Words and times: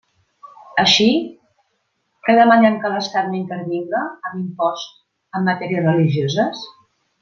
Així, 0.83 1.09
¿que 2.25 2.35
demanem 2.41 2.81
que 2.87 2.93
l'estat 2.95 3.29
no 3.29 3.39
intervinga, 3.43 4.03
amb 4.33 4.41
imposts, 4.43 4.99
en 5.41 5.51
matèries 5.55 5.89
religioses? 5.95 6.69